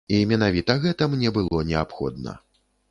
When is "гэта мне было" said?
0.87-1.63